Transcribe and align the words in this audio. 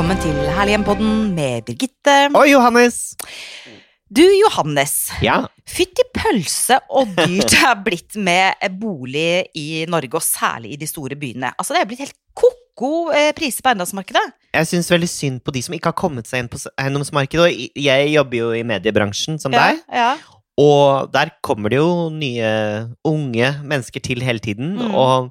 Velkommen 0.00 0.22
til 0.24 0.36
Herlighjem-podden 0.56 1.16
med 1.36 1.66
Birgitte. 1.66 2.12
Og 2.32 2.46
Johannes! 2.48 2.94
Du, 4.08 4.22
Johannes. 4.24 4.94
Ja. 5.20 5.34
Fytti 5.68 6.06
pølse 6.16 6.78
og 6.88 7.10
dyrt 7.18 7.50
det 7.52 7.58
er 7.68 7.82
blitt 7.84 8.14
med 8.16 8.62
bolig 8.80 9.42
i 9.60 9.82
Norge, 9.92 10.14
og 10.16 10.24
særlig 10.24 10.70
i 10.72 10.78
de 10.80 10.86
store 10.88 11.18
byene. 11.20 11.50
Altså, 11.52 11.76
det 11.76 11.82
er 11.82 11.90
blitt 11.90 12.00
helt 12.00 12.16
ko-ko 12.32 13.10
eh, 13.12 13.28
priser 13.36 13.60
på 13.60 13.74
eiendomsmarkedet. 13.74 14.22
Jeg 14.56 14.70
syns 14.70 14.88
veldig 14.88 15.10
synd 15.12 15.42
på 15.44 15.52
de 15.52 15.60
som 15.66 15.76
ikke 15.76 15.92
har 15.92 15.98
kommet 16.00 16.30
seg 16.30 16.46
inn 16.46 16.48
på 16.48 16.62
eiendomsmarkedet. 16.80 17.44
Og 17.44 17.82
jeg 17.84 18.06
jobber 18.14 18.38
jo 18.38 18.46
i 18.56 18.62
mediebransjen, 18.70 19.36
som 19.42 19.52
Ja, 19.52 19.66
deg. 19.66 19.82
ja. 20.00 20.14
Og 20.64 21.12
der 21.12 21.34
kommer 21.44 21.68
det 21.68 21.82
jo 21.82 22.08
nye 22.14 22.54
unge 23.04 23.52
mennesker 23.60 24.00
til 24.08 24.24
hele 24.24 24.40
tiden. 24.40 24.78
Mm. 24.80 24.96
Og 24.96 25.28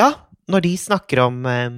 ja, 0.00 0.14
når 0.48 0.64
de 0.64 0.72
snakker 0.80 1.26
om 1.26 1.44
eh, 1.44 1.68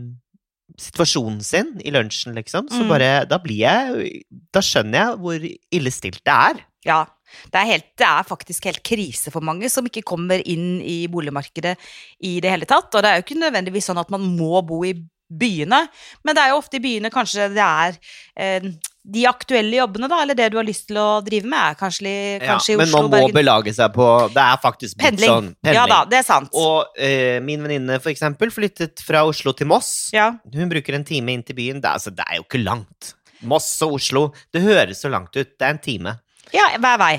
situasjonen 0.79 1.41
sin 1.45 1.75
i 1.85 1.91
lunsjen, 1.95 2.35
liksom, 2.37 2.69
så 2.69 2.83
Mm. 2.85 2.89
bare 2.89 3.11
Da 3.27 3.39
blir 3.39 3.59
jeg 3.59 4.23
Da 4.53 4.61
skjønner 4.61 4.99
jeg 4.99 5.19
hvor 5.19 5.47
ille 5.73 5.91
stilt 5.91 6.23
det 6.25 6.33
er. 6.35 6.65
Ja, 6.85 7.05
det 7.51 7.59
er, 7.61 7.67
helt, 7.67 7.87
det 7.99 8.07
er 8.07 8.23
faktisk 8.29 8.65
helt 8.65 8.83
krise 8.87 9.33
for 9.33 9.41
mange 9.41 9.69
som 9.73 9.85
ikke 9.89 10.05
kommer 10.07 10.39
inn 10.47 10.81
i 10.81 11.07
boligmarkedet 11.09 11.77
i 12.23 12.39
det 12.41 12.51
hele 12.51 12.65
tatt. 12.69 12.95
Og 12.95 13.03
det 13.03 13.11
er 13.11 13.17
jo 13.19 13.25
ikke 13.27 13.41
nødvendigvis 13.41 13.89
sånn 13.91 13.99
at 13.99 14.11
man 14.11 14.23
må 14.37 14.63
bo 14.65 14.85
i 14.85 14.95
byene, 15.27 15.89
men 16.23 16.35
det 16.37 16.43
er 16.45 16.53
jo 16.53 16.61
ofte 16.61 16.79
i 16.79 16.85
byene 16.85 17.11
kanskje 17.11 17.49
det 17.51 17.65
er 17.65 17.97
eh, 18.39 18.69
de 19.07 19.23
aktuelle 19.31 19.77
jobbene, 19.79 20.09
da, 20.11 20.17
eller 20.25 20.35
det 20.35 20.49
du 20.51 20.57
har 20.59 20.67
lyst 20.67 20.89
til 20.89 20.97
å 20.99 21.21
drive 21.23 21.47
med, 21.47 21.59
er 21.61 21.77
kanskje, 21.79 22.13
kanskje 22.43 22.73
ja, 22.73 22.77
i 22.77 22.81
men 22.81 22.91
man 22.91 23.05
må 23.07 23.11
Bergen 23.13 23.35
belage 23.37 23.75
seg 23.77 23.93
på 23.95 24.07
Det 24.35 24.43
er 24.43 24.57
faktisk 24.63 24.99
Pendling. 24.99 25.31
sånn. 25.31 25.51
Ja 25.63 25.85
da, 25.87 26.01
det 26.11 26.19
er 26.19 26.27
sant. 26.27 26.51
Og 26.59 26.99
eh, 26.99 27.39
min 27.45 27.63
venninne, 27.63 28.01
for 28.03 28.11
eksempel, 28.11 28.51
flyttet 28.51 29.05
fra 29.07 29.23
Oslo 29.29 29.55
til 29.55 29.71
Moss. 29.71 29.93
ja. 30.17 30.33
Hun 30.57 30.73
bruker 30.73 30.99
en 30.99 31.07
time 31.07 31.37
inn 31.37 31.45
til 31.47 31.55
byen. 31.59 31.79
Det 31.85 31.93
altså, 31.93 32.11
det 32.11 32.27
er 32.27 32.41
jo 32.41 32.47
ikke 32.49 32.63
langt. 32.65 33.13
Moss 33.47 33.69
og 33.87 33.99
Oslo. 34.01 34.27
Det 34.51 34.65
høres 34.65 35.05
så 35.05 35.11
langt 35.13 35.35
ut. 35.37 35.55
Det 35.55 35.63
er 35.63 35.75
en 35.77 35.83
time. 35.83 36.17
ja, 36.57 36.71
hver 36.81 36.99
vei. 37.03 37.15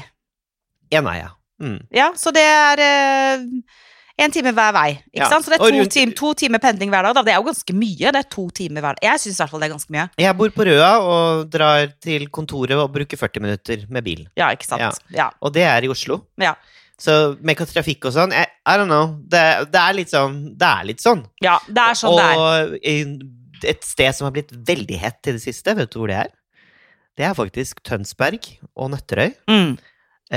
Én 0.91 1.05
vei, 1.07 1.19
ja. 1.22 1.31
Mm. 1.63 1.79
Ja, 1.94 2.11
så 2.17 2.31
det 2.35 2.44
er 2.44 2.81
eh, 2.83 3.45
en 4.17 4.33
time 4.33 4.51
hver 4.57 4.73
vei, 4.73 4.87
ikke 5.11 5.21
Ja, 5.21 5.29
sant? 5.29 5.45
Så 5.45 5.51
det 5.53 5.59
er 5.59 5.63
to, 5.63 5.73
rundt- 5.77 5.93
tim, 5.93 6.11
to 6.17 6.33
timer 6.33 6.61
pendling 6.63 6.89
hver 6.89 7.05
dag, 7.05 7.13
da. 7.17 7.23
Det 7.23 7.33
er 7.33 7.37
jo 7.37 7.47
ganske 7.49 7.75
mye. 7.77 8.11
Det 8.15 8.21
er 8.23 8.29
to 8.33 8.47
timer 8.49 8.81
hver 8.81 8.97
dag. 8.97 9.03
Jeg 9.05 9.21
syns 9.23 9.37
i 9.37 9.43
hvert 9.43 9.51
fall 9.51 9.61
det 9.61 9.67
er 9.69 9.75
ganske 9.75 9.93
mye. 9.93 10.07
Jeg 10.17 10.37
bor 10.37 10.49
på 10.55 10.65
Røa 10.65 10.89
og 11.01 11.49
drar 11.53 11.93
til 12.01 12.27
kontoret 12.33 12.77
og 12.77 12.89
bruker 12.95 13.17
40 13.17 13.45
minutter 13.45 13.85
med 13.89 14.03
bil. 14.03 14.25
Ja, 14.39 14.49
ikke 14.55 14.65
sant. 14.65 15.01
Ja. 15.13 15.29
Og 15.41 15.53
det 15.53 15.63
er 15.69 15.85
i 15.85 15.91
Oslo. 15.93 16.23
Ja. 16.41 16.55
Så 16.97 17.38
med 17.45 17.57
trafikk 17.61 18.07
og 18.09 18.13
sånn 18.15 18.33
I, 18.33 18.41
I 18.65 18.77
don't 18.79 18.89
know. 18.89 19.19
Det, 19.21 19.69
det 19.69 19.81
er 19.83 19.93
litt 19.93 20.09
sånn. 20.09 20.57
Det 20.57 20.65
er 20.65 20.88
litt 20.89 21.03
sånn. 21.03 21.25
ja, 21.45 21.59
det 21.69 21.83
er 21.83 21.93
sånn 21.99 22.17
det 22.17 22.25
er. 22.25 22.41
og 22.41 23.65
et 23.65 23.85
sted 23.85 24.13
som 24.13 24.27
har 24.27 24.35
blitt 24.35 24.51
veldig 24.51 24.97
hett 25.01 25.29
i 25.29 25.35
det 25.38 25.41
siste, 25.41 25.73
vet 25.77 25.89
du 25.93 25.99
hvor 26.01 26.11
det 26.11 26.19
er? 26.25 26.33
Det 27.17 27.25
er 27.25 27.33
faktisk 27.38 27.81
Tønsberg 27.85 28.45
og 28.77 28.91
Nøtterøy. 28.93 29.31
Mm. 29.49 29.77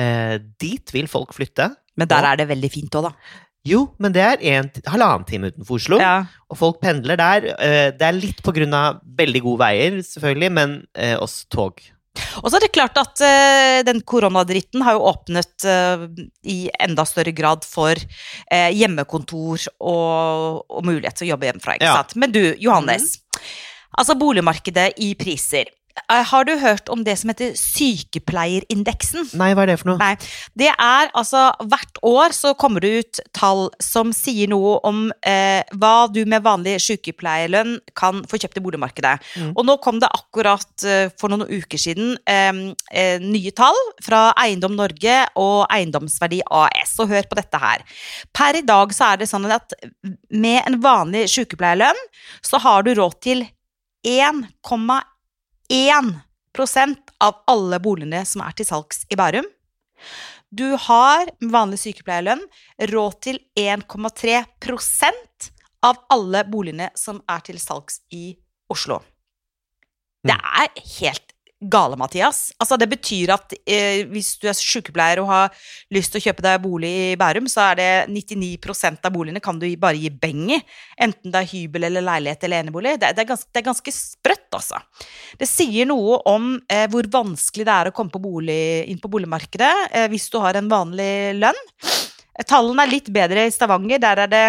Eh, 0.00 0.36
dit 0.60 0.92
vil 0.94 1.08
folk 1.10 1.34
flytte. 1.36 1.68
Men 2.00 2.08
der 2.08 2.24
og, 2.24 2.30
er 2.30 2.40
det 2.40 2.48
veldig 2.48 2.70
fint 2.72 2.96
òg, 2.96 3.10
da. 3.10 3.40
Jo, 3.68 3.82
men 4.00 4.12
det 4.14 4.22
er 4.24 4.42
en, 4.56 4.68
halvannen 4.88 5.26
time 5.28 5.50
utenfor 5.52 5.76
Oslo. 5.76 5.98
Ja. 6.00 6.24
Og 6.48 6.56
folk 6.56 6.78
pendler 6.80 7.18
der. 7.20 7.44
Eh, 7.60 7.90
Det 7.92 8.06
er 8.06 8.16
litt 8.16 8.40
på 8.42 8.54
grunn 8.56 8.72
av 8.74 9.00
veldig 9.04 9.42
gode 9.44 9.60
veier, 9.60 9.98
selvfølgelig, 10.06 10.50
men 10.56 10.76
eh, 10.96 11.16
også 11.20 11.48
tog. 11.52 11.82
Og 12.40 12.48
så 12.50 12.56
er 12.56 12.64
det 12.64 12.72
klart 12.74 12.96
at 12.98 13.20
eh, 13.22 13.82
den 13.86 14.00
koronadritten 14.02 14.82
har 14.82 14.96
jo 14.96 15.04
åpnet 15.12 15.66
i 16.42 16.56
enda 16.80 17.04
større 17.06 17.32
grad 17.36 17.62
for 17.68 17.94
hjemmekontor 18.50 19.68
og, 19.78 20.64
og 20.68 20.86
mulighet 20.88 21.20
til 21.20 21.28
å 21.28 21.32
jobbe 21.34 21.50
hjemmefra, 21.50 21.76
ikke 21.78 21.86
Ja. 21.90 21.98
sant. 22.00 22.16
Men 22.16 22.32
du, 22.34 22.42
Johannes. 22.58 23.18
Altså 23.98 24.16
boligmarkedet 24.18 24.92
i 25.02 25.12
priser. 25.18 25.68
Eh, 26.08 26.24
Har 26.26 26.44
du 26.44 26.52
hørt 26.58 26.88
om 26.88 27.02
det 27.04 27.16
som 27.18 27.30
heter 27.32 27.54
sykepleierindeksen? 27.58 29.30
Nei, 29.38 29.50
hva 29.54 29.64
er 29.64 29.72
det 29.72 29.78
for 29.80 29.92
noe? 29.92 29.98
Nei. 30.00 30.14
Det 30.58 30.70
er 30.70 31.10
altså 31.18 31.50
Hvert 31.60 32.00
år 32.06 32.34
så 32.36 32.52
kommer 32.58 32.84
det 32.84 32.90
ut 33.00 33.20
tall 33.36 33.68
som 33.82 34.14
sier 34.16 34.50
noe 34.50 34.78
om 34.86 35.08
eh, 35.26 35.62
hva 35.76 36.08
du 36.12 36.22
med 36.28 36.44
vanlig 36.46 36.76
sykepleierlønn 36.84 37.78
kan 37.98 38.22
få 38.30 38.40
kjøpt 38.40 38.60
i 38.60 38.64
boligmarkedet. 38.64 39.16
Mm. 39.42 39.52
Og 39.54 39.66
nå 39.66 39.76
kom 39.84 40.00
det 40.02 40.10
akkurat 40.14 40.86
eh, 40.86 41.12
for 41.20 41.32
noen 41.32 41.46
uker 41.50 41.80
siden 41.80 42.14
eh, 42.30 42.62
eh, 42.94 43.22
nye 43.22 43.54
tall 43.56 43.78
fra 44.04 44.28
Eiendom 44.40 44.76
Norge 44.78 45.16
og 45.40 45.66
Eiendomsverdi 45.72 46.42
AS. 46.46 46.96
Og 47.02 47.10
hør 47.12 47.28
på 47.30 47.38
dette 47.38 47.60
her. 47.60 47.84
Per 48.36 48.58
i 48.58 48.66
dag 48.66 48.94
så 48.96 49.12
er 49.12 49.22
det 49.22 49.30
sånn 49.30 49.48
at 49.50 49.74
med 50.30 50.62
en 50.64 50.80
vanlig 50.82 51.26
sykepleierlønn 51.32 51.98
så 52.46 52.60
har 52.62 52.86
du 52.86 52.94
råd 52.96 53.18
til 53.24 53.46
1,1 54.06 55.09
av 57.20 57.42
alle 57.50 57.78
boligene 57.82 58.24
som 58.26 58.42
er 58.42 58.56
til 58.58 58.66
salgs 58.66 59.04
i 59.10 59.18
Bærum. 59.18 59.46
Du 60.50 60.74
har 60.88 61.30
vanlig 61.38 61.78
sykepleierlønn 61.84 62.42
råd 62.90 63.18
til 63.22 63.38
1,3% 63.54 65.50
av 65.86 66.00
alle 66.10 66.42
boligene 66.50 66.90
som 66.98 67.22
er 67.30 67.44
til 67.46 67.60
salgs 67.62 68.00
i 68.10 68.34
Oslo. 68.70 68.98
Det 70.26 70.34
er 70.34 70.68
helt 70.98 71.19
gale, 71.60 71.96
Mathias. 72.00 72.50
Altså, 72.58 72.78
det 72.80 72.88
betyr 72.88 73.34
at 73.34 73.52
eh, 73.68 74.06
hvis 74.08 74.32
du 74.40 74.46
er 74.48 74.56
sykepleier 74.56 75.20
og 75.20 75.28
har 75.28 75.66
lyst 75.92 76.14
til 76.14 76.20
å 76.20 76.24
kjøpe 76.24 76.44
deg 76.44 76.62
bolig 76.64 76.90
i 76.90 77.18
Bærum, 77.20 77.48
så 77.50 77.68
er 77.68 77.80
det 77.80 77.90
99% 78.08 79.04
av 79.04 79.12
boligene 79.14 79.42
kan 79.44 79.60
du 79.60 79.66
bare 79.80 80.00
gi 80.00 80.10
beng 80.10 80.46
i. 80.56 80.60
Enten 81.00 81.34
det 81.34 81.42
er 81.42 81.50
hybel 81.52 81.88
eller 81.90 82.06
leilighet 82.06 82.48
eller 82.48 82.64
enebolig. 82.64 82.96
Det, 83.02 83.12
det, 83.16 83.24
er 83.24 83.30
ganske, 83.32 83.50
det 83.52 83.62
er 83.62 83.68
ganske 83.68 83.94
sprøtt, 83.96 84.48
altså. 84.56 84.80
Det 85.40 85.48
sier 85.48 85.88
noe 85.90 86.22
om 86.30 86.54
eh, 86.64 86.86
hvor 86.90 87.08
vanskelig 87.12 87.68
det 87.68 87.76
er 87.76 87.90
å 87.92 87.96
komme 87.96 88.14
på 88.14 88.22
bolig, 88.24 88.60
inn 88.88 89.02
på 89.02 89.12
boligmarkedet 89.12 89.74
eh, 89.90 90.08
hvis 90.12 90.30
du 90.32 90.40
har 90.40 90.56
en 90.56 90.72
vanlig 90.72 91.36
lønn. 91.40 91.64
Tallene 92.48 92.86
er 92.86 92.94
litt 92.94 93.10
bedre 93.12 93.44
i 93.44 93.52
Stavanger. 93.52 94.00
Der, 94.00 94.24
er 94.24 94.30
det, 94.32 94.44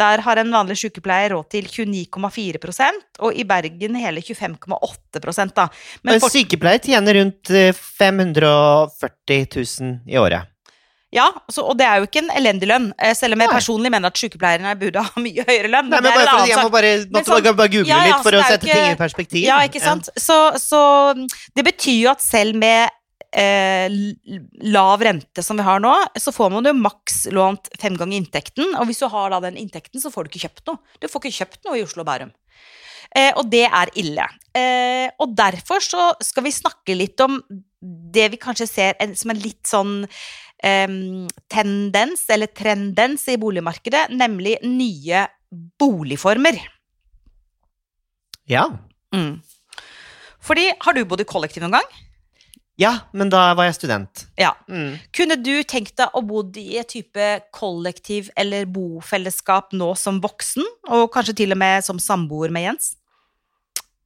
der 0.00 0.22
har 0.24 0.40
en 0.40 0.52
vanlig 0.54 0.78
sykepleier 0.80 1.34
råd 1.36 1.48
til 1.52 1.66
29,4 1.68 2.90
og 3.26 3.34
i 3.36 3.44
Bergen 3.44 3.98
hele 4.00 4.22
25,8 4.24 5.52
da. 5.54 5.66
Men 6.02 6.14
En 6.16 6.24
sykepleier 6.30 6.80
tjener 6.84 7.20
rundt 7.20 7.50
eh, 7.52 7.72
540 7.74 9.46
000 9.80 10.00
i 10.08 10.16
året. 10.18 10.46
ja, 11.12 11.24
så, 11.50 11.64
og 11.66 11.74
det 11.78 11.86
er 11.90 11.98
jo 11.98 12.06
ikke 12.06 12.20
en 12.22 12.30
elendig 12.38 12.68
lønn, 12.70 12.84
eh, 13.02 13.14
selv 13.18 13.34
om 13.34 13.40
jeg 13.42 13.50
personlig 13.50 13.90
mener 13.90 14.12
at 14.12 14.20
sykepleierne 14.20 14.76
burde 14.78 15.02
ha 15.02 15.20
mye 15.24 15.42
høyere 15.48 15.70
lønn. 15.72 15.88
Nei, 15.90 15.98
men 16.00 16.06
men 16.06 16.20
bare 16.20 16.46
jeg 16.48 16.60
må 16.62 16.70
bare, 16.70 16.92
måtte 17.10 17.32
sånn- 17.32 17.56
bare, 17.58 17.72
google 17.74 17.90
Ja, 17.90 17.98
ja, 18.06 18.12
litt 18.14 18.22
for 18.28 18.38
å 18.38 18.44
sette 18.46 18.66
ikke- 18.68 18.76
ting 18.78 18.94
i 18.94 19.00
perspektiv. 19.00 19.42
Ja, 19.48 19.58
ikke 19.66 19.82
sant? 19.82 20.08
Så, 20.16 20.38
så 20.62 20.80
det 21.56 21.66
betyr 21.66 21.98
jo 22.04 22.10
at 22.14 22.22
selv 22.22 22.54
med 22.62 22.88
eh, 23.36 23.86
lav 24.66 25.02
rente 25.04 25.44
som 25.44 25.58
vi 25.58 25.66
har 25.66 25.80
nå, 25.82 25.92
så 26.18 26.32
får 26.34 26.50
man 26.54 26.66
jo 26.66 26.74
maks 26.76 27.24
lånt 27.34 27.70
fem 27.80 27.96
ganger 27.98 28.18
inntekten. 28.18 28.74
Og 28.80 28.88
hvis 28.90 29.02
du 29.02 29.08
har 29.12 29.32
da 29.32 29.40
den 29.44 29.58
inntekten, 29.60 30.02
så 30.02 30.12
får 30.12 30.26
du 30.26 30.32
ikke 30.32 30.44
kjøpt 30.48 30.70
noe. 30.70 30.80
Du 31.00 31.08
får 31.08 31.24
ikke 31.24 31.38
kjøpt 31.40 31.66
noe 31.68 31.78
i 31.80 31.84
Oslo 31.86 32.04
og 32.04 32.10
Bærum. 32.10 32.34
Eh, 33.16 33.32
og 33.34 33.48
det 33.50 33.64
er 33.66 33.92
ille. 33.98 34.26
Eh, 34.54 35.08
og 35.22 35.34
derfor 35.38 35.82
så 35.82 36.10
skal 36.22 36.46
vi 36.46 36.54
snakke 36.54 36.98
litt 36.98 37.20
om 37.24 37.40
det 37.80 38.28
vi 38.34 38.40
kanskje 38.40 38.68
ser 38.70 39.00
en, 39.00 39.16
som 39.16 39.32
en 39.32 39.40
litt 39.40 39.64
sånn 39.68 39.98
tendens, 40.60 42.26
eller 42.28 42.50
trendens 42.52 43.22
i 43.32 43.38
boligmarkedet, 43.40 44.10
nemlig 44.12 44.58
nye 44.68 45.22
boligformer. 45.80 46.58
Ja. 48.50 48.66
Mm. 49.14 49.38
Fordi, 50.44 50.66
har 50.84 50.92
du 50.92 51.00
bodd 51.08 51.24
i 51.24 51.28
kollektiv 51.28 51.64
noen 51.64 51.78
gang? 51.78 51.88
Ja, 52.80 52.94
men 53.12 53.28
da 53.32 53.42
var 53.58 53.66
jeg 53.68 53.76
student. 53.76 54.22
Ja. 54.40 54.54
Mm. 54.70 54.94
Kunne 55.12 55.36
du 55.36 55.52
tenkt 55.68 55.98
deg 56.00 56.14
å 56.16 56.22
bo 56.24 56.40
i 56.56 56.78
et 56.80 56.88
type 56.94 57.26
kollektiv 57.52 58.30
eller 58.40 58.64
bofellesskap 58.72 59.74
nå 59.76 59.92
som 60.00 60.18
voksen, 60.24 60.64
og 60.88 61.10
kanskje 61.12 61.36
til 61.42 61.52
og 61.52 61.60
med 61.60 61.84
som 61.84 62.00
samboer 62.00 62.50
med 62.56 62.64
Jens? 62.70 62.94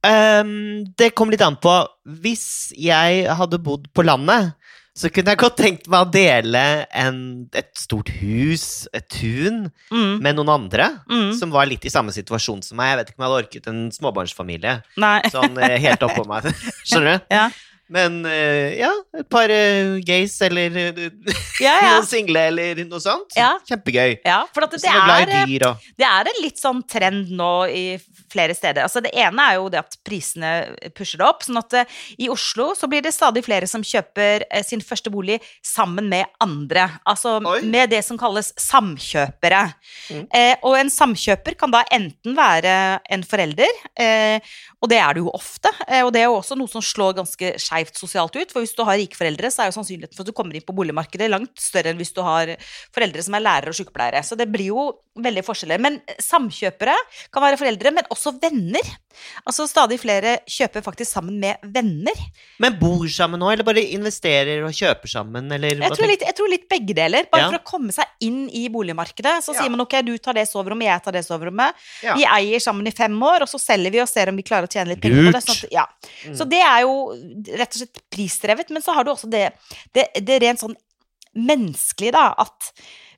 Um, 0.05 0.83
det 0.99 1.13
kom 1.17 1.31
litt 1.33 1.41
an 1.41 1.55
på. 1.57 1.73
Hvis 2.21 2.73
jeg 2.77 3.25
hadde 3.39 3.57
bodd 3.63 3.87
på 3.95 4.03
landet, 4.05 4.51
så 4.95 5.09
kunne 5.11 5.33
jeg 5.33 5.39
godt 5.41 5.57
tenkt 5.59 5.87
meg 5.91 6.05
å 6.05 6.11
dele 6.13 6.61
en, 6.95 7.17
et 7.57 7.71
stort 7.79 8.11
hus, 8.21 8.85
et 8.95 9.07
tun, 9.11 9.71
Mm. 9.91 10.21
med 10.23 10.35
noen 10.37 10.49
andre 10.53 11.01
Mm. 11.09 11.33
som 11.39 11.51
var 11.51 11.65
litt 11.65 11.83
i 11.85 11.89
samme 11.89 12.13
situasjon 12.15 12.61
som 12.63 12.77
meg. 12.77 12.91
Jeg 12.93 12.97
vet 12.99 13.09
ikke 13.09 13.19
om 13.19 13.25
jeg 13.25 13.31
hadde 13.31 13.43
orket 13.43 13.67
en 13.67 13.91
småbarnsfamilie 13.91 14.83
Nei. 14.97 15.21
sånn 15.33 15.57
eh, 15.61 15.77
helt 15.79 15.99
oppå 15.99 16.23
meg. 16.27 16.43
Skjønner 16.87 17.17
du? 17.19 17.25
Ja. 17.35 17.49
Men 17.93 18.23
eh, 18.25 18.79
ja, 18.79 18.89
et 19.13 19.27
par 19.29 19.51
eh, 19.53 19.99
gays 20.05 20.39
eller 20.41 20.73
eh, 20.81 21.03
Ja, 21.61 21.75
ja. 21.75 21.91
noen 21.93 22.07
single 22.09 22.47
eller 22.49 22.81
noe 22.89 23.01
sånt. 23.03 23.35
Ja. 23.37 23.53
Kjempegøy. 23.69 24.17
ja 24.25 24.41
for 24.53 24.65
det, 24.65 24.81
Som 24.81 25.11
er 25.13 25.29
dyr 25.45 25.67
det 25.95 26.07
er 26.07 26.29
en 26.29 26.41
litt 26.41 26.59
sånn 26.59 26.81
trend 26.89 27.29
nå 27.35 27.51
i 27.69 27.85
flere 28.31 28.55
steder. 28.57 28.83
Altså 28.85 29.01
det 29.03 29.13
ene 29.15 29.45
er 29.49 29.59
jo 29.59 29.69
det 29.71 29.79
at 29.81 29.97
prisene 30.05 30.51
pusher 30.97 31.21
det 31.21 31.27
opp. 31.27 31.45
sånn 31.45 31.59
at 31.59 31.77
uh, 31.77 31.95
i 32.21 32.29
Oslo 32.31 32.71
så 32.77 32.89
blir 32.91 33.03
det 33.05 33.13
stadig 33.15 33.45
flere 33.45 33.69
som 33.69 33.83
kjøper 33.85 34.47
uh, 34.49 34.61
sin 34.65 34.83
første 34.83 35.11
bolig 35.13 35.39
sammen 35.65 36.09
med 36.11 36.27
andre. 36.43 36.87
Altså 37.07 37.37
Oi. 37.39 37.61
med 37.69 37.93
det 37.93 38.01
som 38.07 38.19
kalles 38.19 38.51
samkjøpere. 38.61 39.63
Mm. 40.09 40.25
Uh, 40.27 40.55
og 40.67 40.79
en 40.81 40.91
samkjøper 40.91 41.57
kan 41.59 41.73
da 41.73 41.85
enten 41.95 42.35
være 42.35 42.75
en 43.11 43.23
forelder, 43.25 43.69
og 44.83 44.89
det 44.91 44.97
er 44.99 45.15
det 45.15 45.21
jo 45.23 45.31
ofte. 45.33 45.69
Og 46.03 46.11
det 46.13 46.21
er 46.21 46.27
jo 46.27 46.37
også 46.37 46.57
noe 46.57 46.69
som 46.69 46.83
slår 46.83 47.15
ganske 47.19 47.53
skeivt 47.75 47.99
sosialt 47.99 48.35
ut. 48.35 48.51
For 48.53 48.63
hvis 48.63 48.75
du 48.75 48.83
har 48.87 48.97
rike 48.99 49.17
foreldre, 49.17 49.51
så 49.51 49.63
er 49.63 49.71
jo 49.71 49.77
sannsynligheten 49.79 50.15
for 50.15 50.23
at 50.25 50.31
du 50.31 50.35
kommer 50.35 50.55
inn 50.55 50.65
på 50.65 50.75
boligmarkedet 50.75 51.29
langt 51.31 51.55
større 51.59 51.91
enn 51.91 51.99
hvis 51.99 52.13
du 52.15 52.21
har 52.25 52.55
foreldre 52.95 53.23
som 53.25 53.35
er 53.37 53.43
lærere 53.45 53.73
og 53.73 53.79
sykepleiere. 53.79 54.23
Så 54.25 54.37
det 54.39 54.47
blir 54.51 54.71
jo 54.71 54.87
veldig 55.15 55.43
forskjeller. 55.47 55.79
Men 55.79 55.99
samkjøpere 56.19 56.95
kan 57.31 57.43
være 57.45 57.59
foreldre, 57.59 57.91
men 57.95 58.07
også 58.11 58.33
venner. 58.41 58.83
Altså 59.47 59.63
stadig 59.69 59.97
flere 60.01 60.39
kjøper 60.51 60.83
faktisk 60.83 61.13
sammen 61.15 61.37
med 61.39 61.61
venner. 61.75 62.19
Men 62.59 62.75
bor 62.81 63.05
sammen 63.11 63.39
nå, 63.39 63.51
eller 63.53 63.67
bare 63.67 63.83
investerer 63.95 64.65
og 64.67 64.75
kjøper 64.75 65.11
sammen, 65.11 65.47
eller 65.55 65.79
Jeg 65.85 65.95
tror 65.95 66.11
litt, 66.11 66.25
jeg 66.27 66.35
tror 66.35 66.51
litt 66.51 66.67
begge 66.71 66.97
deler. 66.97 67.29
Bare 67.31 67.45
Ja. 67.45 67.49
for 67.51 67.59
å 67.59 67.63
komme 67.63 67.95
seg 67.95 68.05
inn 68.21 68.49
i 68.49 68.67
boligmarkedet. 68.69 69.39
Så 69.43 69.53
Ja. 69.53 69.61
sier 69.61 69.69
man 69.71 69.81
ok, 69.81 70.01
du 70.03 70.17
tar 70.17 70.33
det 70.33 70.47
soverommet, 70.49 70.83
jeg 70.91 71.03
tar 71.03 71.11
det 71.13 71.25
soverommet. 71.25 71.73
Ja. 72.03 72.15
Vi 72.15 72.25
eier 72.25 72.59
sammen 72.59 72.85
i 72.87 72.91
fem 72.91 73.15
år, 73.23 73.41
og 73.43 73.47
så 73.47 73.59
selger 73.59 73.91
vi 73.91 73.99
og 73.99 74.09
ser 74.09 74.29
om 74.29 74.35
vi 74.35 74.43
klarer 74.43 74.67
å 74.67 74.71
tjene 74.71 74.89
litt 74.89 75.01
penger. 75.01 75.31
Lurt. 75.31 75.43
Sånn 75.45 75.71
ja. 75.71 75.85
Mm. 76.25 76.35
Så 76.35 76.49
det 76.49 76.59
er 76.61 76.81
jo 76.81 77.13
rett 77.65 77.75
og 77.75 77.83
slett 77.83 78.03
prisdrevet. 78.13 78.71
Men 78.71 78.85
så 78.85 78.95
har 78.95 79.05
du 79.05 79.11
også 79.11 79.29
det, 79.31 79.49
det, 79.97 80.07
det 80.21 80.39
rent 80.43 80.61
sånn 80.61 80.77
menneskelige, 81.35 82.15
da, 82.15 82.29
at 82.45 82.71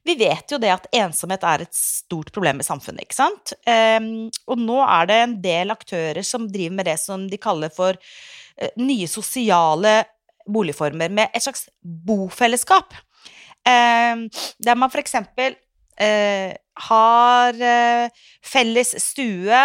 vi 0.08 0.16
vet 0.16 0.54
jo 0.54 0.60
det 0.62 0.72
at 0.72 0.88
ensomhet 0.96 1.44
er 1.46 1.66
et 1.66 1.76
stort 1.76 2.32
problem 2.36 2.62
i 2.62 2.66
samfunnet, 2.66 3.04
ikke 3.04 3.18
sant? 3.18 3.54
Um, 3.68 4.30
og 4.48 4.62
nå 4.62 4.78
er 4.86 5.10
det 5.10 5.18
en 5.20 5.36
del 5.44 5.74
aktører 5.74 6.24
som 6.26 6.48
driver 6.52 6.78
med 6.80 6.88
det 6.88 6.96
som 7.02 7.26
de 7.28 7.40
kaller 7.42 7.74
for 7.74 7.98
uh, 8.00 8.70
nye 8.80 9.10
sosiale 9.12 10.00
boligformer, 10.48 11.12
med 11.12 11.36
et 11.36 11.44
slags 11.44 11.68
bofellesskap. 12.08 12.96
Um, 13.68 14.30
der 14.64 14.80
man 14.80 14.94
for 14.94 15.02
eksempel 15.02 15.58
eh, 16.00 16.54
har 16.88 17.58
uh, 17.60 18.28
felles 18.46 18.94
stue, 19.04 19.64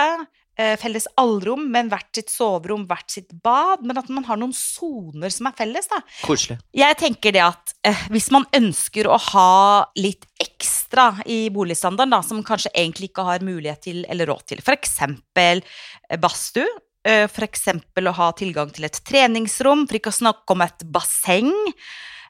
felles 0.81 1.07
allrom, 1.21 1.65
men 1.73 1.89
hvert 1.89 2.11
sitt 2.15 2.31
soverom, 2.33 2.85
hvert 2.91 3.11
sitt 3.11 3.31
bad, 3.45 3.85
men 3.87 3.99
at 3.99 4.11
man 4.13 4.27
har 4.29 4.41
noen 4.41 4.53
soner 4.57 5.33
som 5.33 5.49
er 5.49 5.57
felles, 5.57 5.89
da. 5.91 6.03
Koselig. 6.27 6.59
Jeg 6.77 6.99
tenker 7.01 7.35
det 7.35 7.43
at 7.45 7.75
eh, 7.89 8.05
hvis 8.13 8.29
man 8.35 8.47
ønsker 8.57 9.09
å 9.09 9.19
ha 9.33 9.55
litt 9.97 10.27
ekstra 10.43 11.25
i 11.31 11.47
boligstandarden, 11.55 12.13
da, 12.13 12.23
som 12.27 12.45
kanskje 12.47 12.73
egentlig 12.75 13.13
ikke 13.13 13.27
har 13.27 13.47
mulighet 13.47 13.87
til 13.89 14.03
eller 14.13 14.29
råd 14.29 14.47
til, 14.53 14.65
eksempel 14.77 15.63
eh, 15.65 16.19
badstue, 16.21 16.69
F.eks. 17.03 17.33
for 17.35 17.43
eksempel 17.49 18.07
å 18.07 18.15
ha 18.15 18.29
tilgang 18.39 18.71
til 18.71 18.87
et 18.87 19.01
treningsrom, 19.03 19.89
for 19.89 19.99
ikke 19.99 20.13
å 20.13 20.21
snakke 20.21 20.55
om 20.55 20.63
et 20.63 20.85
basseng, 20.95 21.51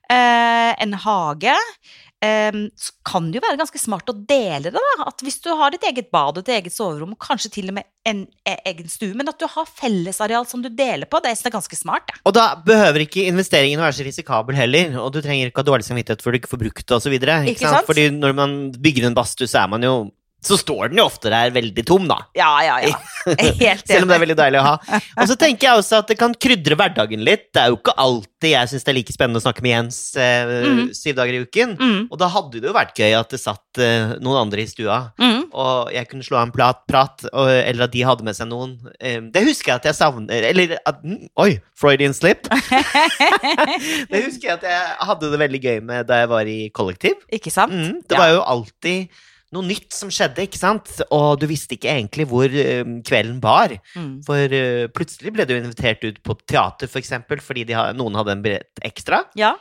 eh, 0.09 0.73
en 0.73 0.95
hage, 1.05 1.53
eh, 1.53 2.12
så 2.23 2.93
kan 3.09 3.31
det 3.31 3.41
jo 3.41 3.45
være 3.45 3.59
ganske 3.59 3.81
smart 3.83 4.11
å 4.13 4.15
dele 4.15 4.71
det, 4.71 4.79
da. 4.79 5.09
At 5.09 5.25
hvis 5.27 5.41
du 5.43 5.51
har 5.59 5.75
ditt 5.75 5.87
eget 5.89 6.11
bad 6.15 6.39
og 6.39 6.45
ditt 6.45 6.55
eget 6.55 6.75
soverom, 6.75 7.17
og 7.17 7.23
kanskje 7.23 7.51
til 7.57 7.73
og 7.73 7.77
med 7.81 7.89
en 8.07 8.25
e- 8.47 8.59
egen 8.71 8.91
stue, 8.91 9.15
men 9.19 9.31
at 9.31 9.41
du 9.43 9.49
har 9.51 9.67
fellesareal 9.67 10.47
som 10.47 10.63
du 10.63 10.71
deler 10.71 11.11
på, 11.11 11.19
det 11.23 11.35
er 11.35 11.55
ganske 11.55 11.79
smart, 11.79 12.07
det. 12.11 12.23
Og 12.29 12.37
da 12.37 12.47
behøver 12.67 13.07
ikke 13.07 13.27
investeringen 13.27 13.83
være 13.83 13.99
så 13.99 14.07
risikabel 14.07 14.59
heller, 14.59 14.97
og 15.03 15.13
du 15.15 15.21
trenger 15.23 15.51
ikke 15.51 15.65
ha 15.65 15.71
dårlig 15.73 15.89
samvittighet 15.89 16.23
for 16.23 16.31
du 16.31 16.39
ikke 16.39 16.53
får 16.55 16.63
brukt 16.63 16.87
det, 16.87 16.97
sant? 17.75 17.91
Fordi 17.91 18.09
når 18.15 18.37
man 18.39 18.59
bygger 18.79 19.09
en 19.11 19.19
badstue, 19.19 19.51
så 19.51 19.65
er 19.65 19.73
man 19.75 19.87
jo 19.87 19.97
så 20.43 20.59
står 20.59 20.91
den 20.91 20.99
jo 20.99 21.07
ofte 21.07 21.31
der 21.31 21.53
veldig 21.55 21.85
tom, 21.87 22.09
da. 22.11 22.19
Ja, 22.35 22.51
ja, 22.67 22.79
ja. 22.83 22.97
Helt 23.63 23.87
Selv 23.87 24.05
om 24.05 24.11
det 24.11 24.17
er 24.17 24.23
veldig 24.25 24.37
deilig 24.41 24.59
å 24.59 24.65
ha. 24.67 25.01
Og 25.23 25.29
så 25.31 25.37
tenker 25.39 25.69
jeg 25.69 25.83
også 25.83 26.01
at 26.03 26.11
det 26.11 26.17
kan 26.19 26.35
krydre 26.35 26.75
hverdagen 26.79 27.23
litt. 27.23 27.47
Det 27.55 27.63
er 27.63 27.71
jo 27.71 27.79
ikke 27.79 27.95
alltid 28.03 28.51
jeg 28.51 28.73
syns 28.73 28.83
det 28.83 28.91
er 28.91 28.97
like 28.97 29.15
spennende 29.15 29.39
å 29.39 29.45
snakke 29.45 29.63
med 29.63 29.71
Jens 29.71 30.01
eh, 30.19 30.51
mm. 30.67 30.83
syv 30.99 31.17
dager 31.21 31.39
i 31.39 31.43
uken. 31.47 31.77
Mm, 31.79 32.01
Og 32.11 32.19
da 32.19 32.29
hadde 32.35 32.59
det 32.59 32.71
jo 32.71 32.75
vært 32.75 32.99
gøy 32.99 33.15
at 33.21 33.31
det 33.31 33.39
satt 33.39 33.83
eh, 33.83 34.17
noen 34.19 34.41
andre 34.41 34.65
i 34.65 34.71
stua, 34.71 34.99
mm. 35.23 35.41
og 35.55 35.93
jeg 35.95 36.11
kunne 36.11 36.27
slå 36.27 36.41
av 36.41 36.49
en 36.49 36.55
plat, 36.59 36.83
prat, 36.91 37.27
og, 37.31 37.53
eller 37.55 37.87
at 37.87 37.95
de 37.95 38.07
hadde 38.11 38.27
med 38.27 38.39
seg 38.39 38.51
noen. 38.51 38.77
Eh, 38.99 39.21
det 39.33 39.47
husker 39.47 39.77
jeg 39.77 39.83
at 39.83 39.91
jeg 39.93 40.01
savner 40.01 40.49
Eller 40.51 40.75
at 40.81 41.03
mm, 41.07 41.29
Oi, 41.45 41.53
Freudian 41.79 42.17
slip. 42.19 42.51
det 44.11 44.25
husker 44.27 44.51
jeg 44.51 44.57
at 44.59 44.67
jeg 44.67 44.97
hadde 45.07 45.31
det 45.31 45.43
veldig 45.47 45.63
gøy 45.63 45.85
med 45.87 46.11
da 46.11 46.25
jeg 46.25 46.35
var 46.35 46.51
i 46.51 46.63
kollektiv. 46.75 47.23
Ikke 47.31 47.55
sant? 47.55 47.79
Mm, 47.79 48.03
det 48.11 48.19
var 48.19 48.35
jo 48.35 48.43
alltid 48.43 49.23
noe 49.53 49.67
nytt 49.67 49.93
som 49.95 50.11
skjedde, 50.13 50.47
ikke 50.47 50.61
sant? 50.61 50.91
Og 51.13 51.41
du 51.41 51.47
visste 51.51 51.77
ikke 51.77 51.93
egentlig 51.93 52.27
hvor 52.31 52.49
eh, 52.49 52.85
kvelden 53.07 53.41
bar. 53.43 53.75
Mm. 53.97 54.15
For 54.27 54.57
uh, 54.57 54.87
plutselig 54.95 55.35
ble 55.35 55.47
du 55.49 55.57
invitert 55.59 56.05
ut 56.07 56.23
på 56.25 56.37
teater, 56.49 56.91
for 56.91 57.03
eksempel, 57.03 57.43
fordi 57.45 57.67
de 57.69 57.77
har, 57.77 57.93
noen 57.97 58.17
hadde 58.19 58.37
en 58.37 58.45
billett 58.45 58.85
ekstra. 58.87 59.25
Ja. 59.39 59.55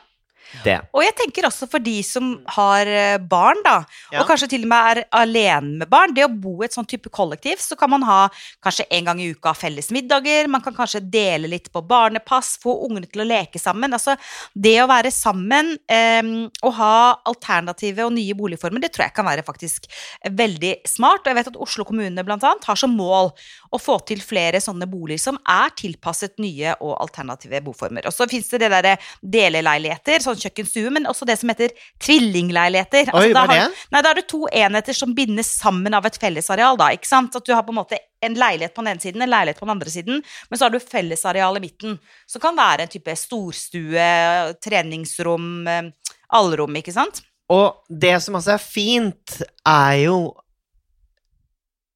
Det. 0.64 0.76
Og 0.92 1.02
jeg 1.04 1.14
tenker 1.16 1.46
også 1.48 1.68
for 1.70 1.82
de 1.82 1.94
som 2.06 2.32
har 2.56 2.86
eh, 2.86 3.18
barn, 3.18 3.60
da, 3.64 3.78
Ja. 4.12 4.20
og 4.20 4.28
kanskje 4.28 4.48
til 4.52 4.66
og 4.66 4.68
med 4.72 4.98
er 4.98 5.04
alene 5.22 5.78
med 5.80 5.88
barn. 5.90 6.12
Det 6.14 6.24
å 6.26 6.30
bo 6.32 6.58
i 6.60 6.66
et 6.66 6.74
sånn 6.76 6.88
type 6.88 7.08
kollektiv, 7.10 7.60
så 7.62 7.76
kan 7.78 7.90
man 7.90 8.02
ha 8.02 8.28
kanskje 8.64 8.86
en 8.90 9.04
gang 9.08 9.20
i 9.22 9.30
uka 9.32 9.54
felles 9.56 9.90
middager. 9.94 10.48
Man 10.52 10.60
kan 10.64 10.74
kanskje 10.76 11.00
dele 11.00 11.48
litt 11.48 11.70
på 11.72 11.80
barnepass, 11.86 12.58
få 12.62 12.74
ungene 12.86 13.08
til 13.10 13.24
å 13.24 13.28
leke 13.28 13.58
sammen. 13.62 13.92
Altså, 13.96 14.16
det 14.54 14.76
å 14.82 14.88
være 14.90 15.10
sammen 15.14 15.76
eh, 15.88 16.22
og 16.62 16.72
ha 16.78 16.94
alternative 17.28 18.04
og 18.06 18.12
nye 18.16 18.36
boligformer, 18.36 18.82
det 18.82 18.92
tror 18.92 19.06
jeg 19.08 19.16
kan 19.16 19.28
være 19.28 19.46
faktisk 19.46 19.88
veldig 20.28 20.74
smart. 20.88 21.24
Og 21.24 21.32
jeg 21.32 21.40
vet 21.40 21.52
at 21.52 21.60
Oslo 21.64 21.86
kommune 21.88 22.24
blant 22.26 22.44
annet 22.44 22.68
har 22.68 22.76
som 22.78 22.92
mål 22.96 23.32
å 23.72 23.80
få 23.80 23.98
til 24.08 24.20
flere 24.20 24.60
sånne 24.62 24.86
boliger 24.90 25.22
som 25.22 25.38
er 25.48 25.72
tilpasset 25.78 26.36
nye 26.42 26.74
og 26.80 26.96
alternative 27.00 27.62
boformer. 27.64 28.06
Og 28.06 28.12
så 28.14 28.28
fins 28.30 28.50
det 28.52 28.60
det 28.64 28.70
derre 28.72 28.96
deleleiligheter, 29.22 30.22
sånn 30.24 30.31
kjøkkenstue, 30.38 30.90
men 30.90 31.06
også 31.10 31.26
det 31.28 31.38
som 31.40 31.48
heter 31.52 31.74
tvillingleiligheter. 32.02 33.10
Oi, 33.14 33.32
da 33.32 33.46
hva 33.46 33.54
er 33.54 33.60
har- 33.60 33.72
Nei, 33.92 34.02
da 34.02 34.10
er 34.10 34.14
det 34.14 34.28
to 34.28 34.46
enheter 34.52 34.94
som 34.94 35.14
bindes 35.14 35.46
sammen 35.58 35.94
av 35.94 36.06
et 36.06 36.18
fellesareal, 36.18 36.76
da, 36.76 36.90
ikke 36.90 37.06
sant? 37.06 37.36
At 37.36 37.44
du 37.44 37.52
har 37.54 37.62
på 37.62 37.70
en 37.70 37.80
måte 37.84 37.98
en 38.22 38.34
leilighet 38.34 38.74
på 38.74 38.84
den 38.84 38.92
ene 38.94 39.00
siden, 39.00 39.22
en 39.22 39.30
leilighet 39.30 39.58
på 39.58 39.66
den 39.66 39.76
andre 39.76 39.90
siden, 39.90 40.22
men 40.50 40.58
så 40.58 40.64
har 40.64 40.70
du 40.70 40.78
fellesareal 40.78 41.56
i 41.56 41.60
midten. 41.60 41.98
Som 42.26 42.40
kan 42.40 42.56
være 42.56 42.82
en 42.82 42.88
type 42.88 43.16
storstue, 43.16 44.54
treningsrom, 44.62 45.66
eh, 45.68 45.90
allrom, 46.32 46.74
ikke 46.76 46.92
sant? 46.92 47.22
Og 47.50 47.82
det 47.90 48.22
som 48.22 48.34
også 48.34 48.54
er 48.54 48.58
fint, 48.58 49.42
er 49.66 50.04
jo 50.04 50.34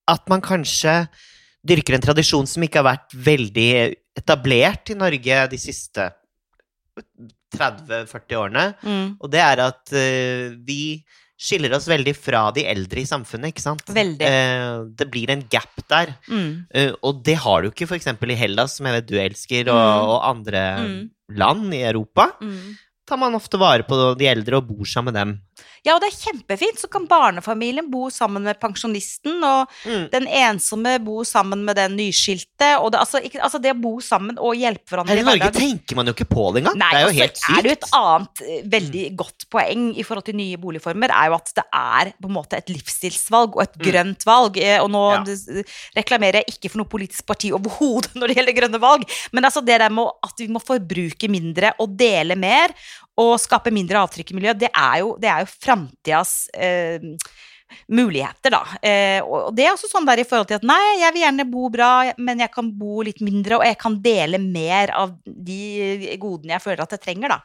at 0.08 0.28
man 0.28 0.40
kanskje 0.40 1.08
dyrker 1.66 1.94
en 1.94 2.04
tradisjon 2.04 2.46
som 2.46 2.62
ikke 2.62 2.82
har 2.82 2.96
vært 2.96 3.14
veldig 3.26 3.96
etablert 4.16 4.90
i 4.90 4.98
Norge 4.98 5.48
de 5.50 5.58
siste 5.60 6.12
30-40 7.54 8.36
årene. 8.40 8.64
Mm. 8.82 9.06
Og 9.20 9.30
det 9.30 9.40
er 9.44 9.62
at 9.68 9.92
uh, 9.94 10.56
vi 10.66 10.80
skiller 11.36 11.74
oss 11.76 11.84
veldig 11.90 12.14
fra 12.16 12.46
de 12.56 12.62
eldre 12.64 13.02
i 13.02 13.08
samfunnet, 13.08 13.52
ikke 13.52 13.60
sant? 13.64 13.84
Veldig. 13.92 14.24
Uh, 14.24 14.86
det 14.96 15.06
blir 15.12 15.30
en 15.34 15.44
gap 15.52 15.82
der. 15.92 16.14
Mm. 16.32 16.64
Uh, 16.72 16.92
og 17.04 17.20
det 17.26 17.36
har 17.44 17.62
du 17.62 17.68
ikke 17.70 17.86
f.eks. 17.90 18.08
i 18.08 18.38
Hellas, 18.40 18.78
som 18.78 18.88
jeg 18.88 18.96
vet 19.02 19.10
du 19.10 19.16
elsker, 19.20 19.68
og, 19.68 19.76
Mm. 19.76 20.08
og 20.14 20.18
andre 20.30 20.64
Mm. 20.80 21.10
land 21.36 21.74
i 21.74 21.82
Europa. 21.84 22.30
Mm. 22.40 22.76
Tar 23.06 23.16
man 23.22 23.34
ofte 23.38 23.58
vare 23.60 23.84
på 23.86 23.94
de 24.18 24.26
eldre 24.26 24.58
og 24.58 24.66
bor 24.66 24.84
sammen 24.90 25.12
med 25.14 25.20
dem. 25.20 25.34
Ja, 25.86 25.94
og 25.94 26.00
det 26.02 26.08
er 26.10 26.16
kjempefint. 26.18 26.80
Så 26.82 26.88
kan 26.90 27.04
barnefamilien 27.06 27.86
bo 27.90 28.08
sammen 28.10 28.42
med 28.42 28.58
pensjonisten, 28.58 29.36
og 29.46 29.68
Mm. 29.86 30.10
den 30.10 30.26
ensomme 30.26 30.96
bo 31.04 31.22
sammen 31.24 31.62
med 31.64 31.76
den 31.76 31.94
nyskilte. 31.96 32.72
Og 32.82 32.90
det, 32.90 32.98
altså, 32.98 33.20
ikke, 33.22 33.38
altså 33.40 33.60
det 33.62 33.70
å 33.70 33.80
bo 33.80 34.00
sammen 34.02 34.36
og 34.42 34.56
hjelpe 34.58 34.90
hverandre 34.90 35.14
Her 35.14 35.22
i 35.22 35.22
Norge 35.22 35.52
tenker 35.54 35.94
man 35.94 36.06
jo 36.10 36.12
ikke 36.16 36.26
på 36.28 36.52
det 36.52 36.64
engang. 36.64 36.76
Nei, 36.82 36.90
det 36.90 36.98
er 36.98 37.04
jo 37.04 37.06
og 37.06 37.14
så 37.14 37.22
helt 37.22 37.58
er 37.58 37.62
det 37.62 37.72
et. 37.76 37.86
Mm. 37.86 38.00
annet 38.02 38.42
eh, 38.42 38.62
veldig 38.74 39.04
godt 39.16 39.46
poeng 39.54 39.86
i 39.96 40.02
forhold 40.02 40.24
til 40.26 40.34
nye 40.36 40.56
boligformer, 40.58 41.14
er 41.14 41.30
jo 41.30 41.34
at 41.38 41.52
det 41.54 41.64
er 41.72 42.12
på 42.20 42.26
en 42.28 42.34
måte 42.34 42.58
et 42.58 42.66
livsstilsvalg 42.74 43.54
og 43.56 43.62
et 43.62 43.76
Mm. 43.78 43.84
grønt 43.86 44.24
valg. 44.26 44.56
Eh, 44.58 44.80
Og 44.82 44.90
nå 44.90 45.04
Ja. 45.14 45.62
reklamerer 45.96 46.42
jeg 46.42 46.46
ikke 46.58 46.70
for 46.72 46.78
noe 46.82 46.90
politisk 46.90 47.24
parti 47.26 47.52
overhodet 47.52 48.10
når 48.18 48.26
det 48.28 48.36
gjelder 48.40 48.56
grønne 48.60 48.80
valg, 48.82 49.06
men 49.32 49.44
altså 49.44 49.64
det 49.64 49.78
der 49.78 49.90
med 49.90 50.10
at 50.24 50.34
vi 50.38 50.48
må 50.48 50.58
forbruke 50.60 51.30
mindre 51.30 51.72
og 51.78 51.96
dele 51.96 52.34
mer, 52.36 52.74
og 53.22 53.34
skape 53.40 53.72
mindre 53.74 54.00
avtrykk 54.02 54.32
i 54.32 54.38
miljøet, 54.38 54.60
det 54.60 54.72
er 54.72 55.02
jo, 55.02 55.14
det 55.20 55.32
jo 55.32 55.52
framtidas 55.52 56.38
eh, 56.54 57.12
muligheter, 57.90 58.54
da. 58.54 58.62
Eh, 58.82 59.20
og 59.24 59.50
det 59.56 59.66
er 59.66 59.74
også 59.74 59.90
sånn 59.90 60.06
der 60.06 60.22
i 60.22 60.26
forhold 60.28 60.48
til 60.50 60.58
at 60.58 60.66
nei, 60.66 61.00
jeg 61.00 61.14
vil 61.14 61.24
gjerne 61.24 61.46
bo 61.50 61.68
bra, 61.72 61.90
men 62.18 62.42
jeg 62.42 62.52
kan 62.54 62.70
bo 62.78 63.02
litt 63.06 63.22
mindre, 63.24 63.60
og 63.60 63.66
jeg 63.66 63.78
kan 63.80 63.98
dele 64.02 64.40
mer 64.42 64.92
av 64.96 65.16
de 65.24 66.16
godene 66.22 66.56
jeg 66.56 66.64
føler 66.64 66.84
at 66.84 66.96
jeg 66.96 67.04
trenger, 67.06 67.36
da. 67.36 67.40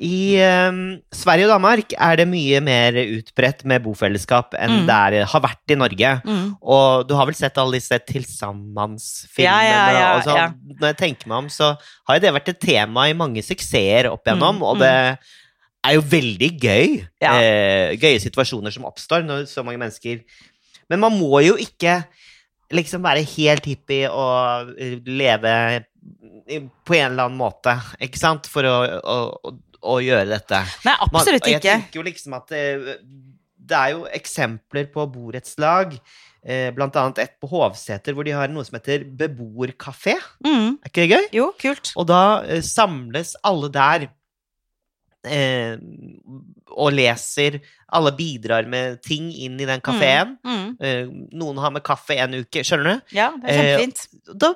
I 0.00 0.40
um, 0.40 0.78
Sverige 1.12 1.44
og 1.44 1.50
Danmark 1.52 1.92
er 1.92 2.16
det 2.16 2.24
mye 2.30 2.60
mer 2.64 2.96
utbredt 3.02 3.66
med 3.68 3.82
bofellesskap 3.84 4.54
enn 4.56 4.78
Mm. 4.80 4.86
det 4.88 5.26
har 5.28 5.42
vært 5.44 5.74
i 5.74 5.76
Norge. 5.76 6.12
Mm. 6.24 6.46
Og 6.62 7.04
du 7.08 7.12
har 7.18 7.26
vel 7.28 7.36
sett 7.36 7.58
alle 7.60 7.76
disse 7.76 7.98
tilsammansfilmene? 8.08 9.44
Ja, 9.44 9.58
ja, 9.60 9.82
ja, 9.98 10.22
så, 10.24 10.36
ja. 10.38 10.46
Når 10.80 10.94
jeg 10.94 10.98
tenker 11.02 11.28
meg 11.28 11.44
om, 11.44 11.50
så 11.52 11.74
har 12.08 12.18
det 12.22 12.32
vært 12.32 12.48
et 12.48 12.60
tema 12.64 13.10
i 13.10 13.16
mange 13.18 13.44
suksesser 13.44 14.08
opp 14.08 14.24
igjennom, 14.24 14.56
Mm, 14.56 14.64
og 14.64 14.76
mm. 14.76 14.80
det 14.80 14.94
er 15.84 15.94
jo 15.98 16.08
veldig 16.16 16.50
gøy. 16.60 16.96
Ja. 17.20 17.36
Eh, 17.36 17.92
gøye 18.00 18.20
situasjoner 18.24 18.72
som 18.72 18.88
oppstår 18.88 19.24
når 19.24 19.46
så 19.48 19.64
mange 19.64 19.78
mennesker 19.80 20.24
Men 20.90 21.00
man 21.00 21.12
må 21.12 21.44
jo 21.44 21.54
ikke 21.60 22.00
liksom 22.72 23.02
være 23.02 23.26
helt 23.36 23.66
hippie 23.68 24.08
og 24.10 24.72
eh, 24.80 24.96
leve 25.04 25.84
på 26.84 26.96
en 26.96 27.12
eller 27.12 27.28
annen 27.28 27.38
måte, 27.38 27.76
ikke 28.02 28.18
sant, 28.18 28.48
for 28.50 28.66
å, 28.66 28.76
å, 28.98 29.18
å, 29.44 29.52
å 29.82 29.98
gjøre 30.04 30.28
dette. 30.28 30.62
Nei, 30.84 30.96
absolutt 31.06 31.46
jeg 31.48 31.60
ikke. 31.60 31.76
tenker 31.76 32.00
jo 32.00 32.06
liksom 32.06 32.34
at 32.36 32.50
det, 32.52 32.98
det 33.70 33.78
er 33.78 33.94
jo 33.94 34.06
eksempler 34.12 34.88
på 34.92 35.06
borettslag, 35.12 35.94
eh, 36.44 36.68
blant 36.76 36.96
annet 37.00 37.18
et 37.24 37.34
på 37.40 37.48
Hovseter, 37.52 38.12
hvor 38.16 38.24
de 38.28 38.34
har 38.36 38.48
noe 38.52 38.64
som 38.66 38.76
heter 38.78 39.04
beboerkafé. 39.04 40.16
Mm. 40.46 40.78
Er 40.82 40.92
ikke 40.92 41.04
det 41.06 41.10
gøy? 41.16 41.28
Jo, 41.40 41.50
kult. 41.60 41.92
Og 41.96 42.08
da 42.10 42.22
eh, 42.46 42.60
samles 42.66 43.34
alle 43.46 43.70
der 43.72 44.08
eh, 45.26 45.76
og 46.70 46.92
leser 46.96 47.58
Alle 47.90 48.12
bidrar 48.14 48.68
med 48.70 49.00
ting 49.02 49.32
inn 49.34 49.56
i 49.58 49.66
den 49.66 49.80
kafeen. 49.82 50.36
Mm. 50.46 50.66
Eh, 50.78 51.08
noen 51.34 51.58
har 51.58 51.72
med 51.74 51.82
kaffe 51.82 52.14
en 52.22 52.36
uke, 52.38 52.62
skjønner 52.62 52.86
du? 53.00 53.14
Ja, 53.16 53.32
det 53.34 53.50
er 53.50 53.56
Eh, 53.56 53.70
kjempefint. 53.80 54.36
Da, 54.38 54.52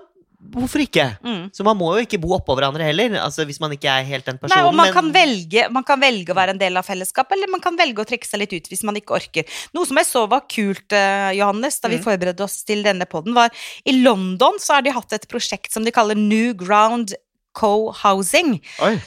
hvorfor 0.52 0.82
ikke? 0.84 1.06
Mm. 1.24 1.50
Så 1.54 1.64
man 1.64 1.76
må 1.78 1.88
jo 1.96 2.04
ikke 2.04 2.20
bo 2.20 2.34
oppå 2.36 2.54
hverandre 2.58 2.84
heller, 2.84 3.16
altså 3.22 3.44
hvis 3.48 3.60
man 3.60 3.72
ikke 3.72 3.88
er 3.90 4.04
helt 4.04 4.24
den 4.28 4.36
Nei, 4.36 4.42
personen. 4.48 4.66
og 4.68 4.74
man 4.74 4.86
men- 4.86 4.94
kan, 4.94 5.12
velge, 5.12 5.70
man 5.72 5.84
kan 5.84 6.00
velge 6.00 6.32
å 6.32 6.36
være 6.36 6.50
en 6.50 6.58
del 6.58 6.76
av 6.76 6.84
fellesskapet, 6.86 7.32
eller 7.32 7.50
man 7.50 7.60
kan 7.60 7.76
velge 7.76 8.02
å 8.04 8.06
trekke 8.06 8.26
seg 8.28 8.40
litt 8.40 8.52
ut 8.52 8.68
hvis 8.68 8.84
man 8.84 8.94
ikke 9.00 9.14
orker. 9.16 9.44
Noe 9.74 9.86
som 9.86 9.96
jeg 9.96 10.06
så 10.06 10.28
var 10.28 10.42
kult, 10.48 10.92
eh, 10.92 11.30
Johannes, 11.38 11.80
da 11.80 11.88
vi 11.88 11.96
Mm. 11.98 12.04
forberedte 12.04 12.40
oss 12.44 12.62
til 12.62 12.82
denne 12.82 13.06
podden, 13.06 13.34
var 13.34 13.50
i 13.86 13.92
London 14.02 14.58
så 14.58 14.74
har 14.74 14.82
de 14.82 14.90
hatt 14.90 15.12
et 15.12 15.28
prosjekt 15.28 15.72
som 15.72 15.84
de 15.84 15.90
kaller 15.90 16.14
New 16.16 16.52
Ground 16.54 17.14
Co-housing, 17.54 18.56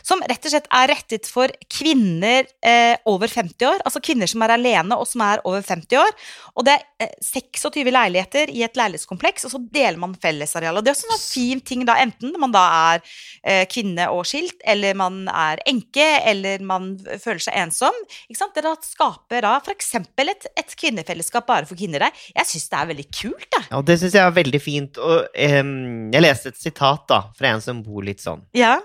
som 0.05 0.21
rett 0.29 0.45
og 0.47 0.53
slett 0.53 0.69
er 0.73 0.91
rettet 0.93 1.27
for 1.29 1.51
kvinner 1.71 2.47
eh, 2.65 2.95
over 3.09 3.27
50 3.31 3.67
år, 3.67 3.81
altså 3.85 4.01
kvinner 4.03 4.29
som 4.29 4.43
er 4.45 4.53
alene 4.55 4.97
og 4.97 5.07
som 5.09 5.23
er 5.25 5.41
over 5.47 5.63
50 5.65 5.99
år. 5.99 6.13
Og 6.57 6.65
det 6.67 6.77
er 6.77 7.07
eh, 7.07 7.13
26 7.23 7.91
leiligheter 7.93 8.51
i 8.53 8.63
et 8.65 8.79
leilighetskompleks, 8.79 9.47
og 9.47 9.53
så 9.53 9.61
deler 9.73 9.99
man 10.01 10.15
fellesareal. 10.21 10.79
Og 10.79 10.85
det 10.85 10.91
er 10.91 10.97
også 10.97 11.09
en 11.09 11.15
sånn 11.15 11.25
fin 11.25 11.63
ting 11.67 11.85
da, 11.87 11.97
enten 12.01 12.35
man 12.39 12.55
da 12.55 12.63
er 12.93 13.03
eh, 13.43 13.63
kvinne 13.71 14.09
og 14.13 14.25
skilt, 14.29 14.57
eller 14.67 14.97
man 14.97 15.25
er 15.31 15.61
enke, 15.69 16.07
eller 16.31 16.63
man 16.65 16.93
føler 17.21 17.43
seg 17.43 17.59
ensom. 17.65 17.95
Ikke 18.27 18.41
sant? 18.41 18.55
Det 18.57 18.65
da 18.65 18.75
skaper 18.83 19.45
da 19.45 19.57
f.eks. 19.61 19.93
Et, 19.97 20.49
et 20.59 20.77
kvinnefellesskap 20.79 21.47
bare 21.47 21.67
for 21.69 21.79
kvinner 21.79 22.07
der. 22.07 22.25
Jeg 22.35 22.49
syns 22.49 22.69
det 22.71 22.79
er 22.79 22.91
veldig 22.93 23.07
kult, 23.11 23.47
da. 23.53 23.63
Ja, 23.71 23.83
det 23.85 23.99
syns 24.01 24.17
jeg 24.17 24.23
er 24.23 24.35
veldig 24.35 24.63
fint. 24.63 24.99
Og 25.03 25.27
jeg 25.37 26.23
leste 26.23 26.53
et 26.53 26.59
sitat 26.59 27.07
da, 27.11 27.21
fra 27.37 27.53
en 27.53 27.63
som 27.63 27.83
bor 27.85 28.05
litt 28.05 28.23
sånn. 28.23 28.36
Ja. 28.57 28.77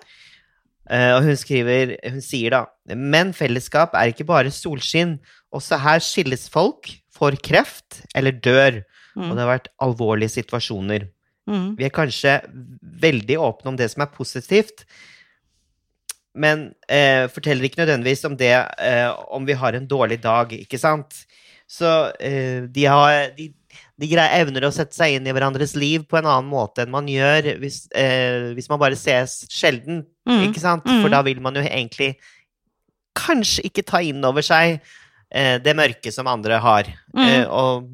Uh, 0.91 1.17
og 1.17 1.29
hun 1.29 1.37
skriver, 1.39 1.95
hun 2.11 2.21
sier 2.25 2.51
da 2.51 2.65
Men 2.99 3.31
fellesskap 3.37 3.95
er 3.95 4.11
ikke 4.11 4.27
bare 4.29 4.51
solskinn. 4.51 5.19
Også 5.55 5.79
her 5.79 6.03
skilles 6.03 6.49
folk, 6.51 6.91
får 7.13 7.39
kreft 7.45 8.03
eller 8.17 8.33
dør. 8.33 8.83
Og 9.15 9.23
Mm. 9.23 9.31
det 9.37 9.43
har 9.45 9.51
vært 9.51 9.69
alvorlige 9.85 10.33
situasjoner. 10.33 11.03
Mm. 11.47 11.77
Vi 11.77 11.85
er 11.85 11.93
kanskje 11.93 12.39
veldig 13.03 13.37
åpne 13.37 13.69
om 13.69 13.77
det 13.77 13.91
som 13.93 14.01
er 14.03 14.15
positivt, 14.15 14.87
men 16.35 16.73
uh, 16.89 17.29
forteller 17.29 17.69
ikke 17.69 17.83
nødvendigvis 17.83 18.25
om 18.25 18.37
det 18.41 18.55
uh, 18.57 19.13
om 19.37 19.45
vi 19.45 19.53
har 19.53 19.77
en 19.77 19.87
dårlig 19.87 20.23
dag, 20.23 20.49
ikke 20.49 20.81
sant? 20.81 21.27
Så 21.69 22.13
de, 22.19 22.85
har, 22.85 23.31
de, 23.37 23.53
de 24.01 24.09
greier 24.09 24.41
evner 24.41 24.65
å 24.67 24.73
sette 24.73 24.97
seg 24.97 25.19
inn 25.19 25.27
i 25.29 25.33
hverandres 25.37 25.75
liv 25.77 26.07
på 26.09 26.17
en 26.19 26.27
annen 26.27 26.49
måte 26.51 26.83
enn 26.83 26.91
man 26.91 27.07
gjør 27.11 27.53
hvis, 27.61 27.85
eh, 27.95 28.53
hvis 28.57 28.69
man 28.73 28.81
bare 28.83 28.97
ses 28.99 29.43
sjelden, 29.53 30.05
Mm. 30.23 30.45
ikke 30.53 30.61
sant? 30.63 30.85
Mm. 30.87 31.01
For 31.03 31.11
da 31.11 31.19
vil 31.27 31.41
man 31.43 31.55
jo 31.59 31.63
egentlig 31.67 32.13
kanskje 33.19 33.65
ikke 33.69 33.83
ta 33.87 33.99
inn 34.07 34.23
over 34.25 34.45
seg 34.47 34.77
eh, 35.35 35.57
det 35.59 35.75
mørke 35.77 36.13
som 36.15 36.29
andre 36.31 36.61
har. 36.63 36.89
Mm. 37.15 37.25
Eh, 37.27 37.45
og 37.51 37.89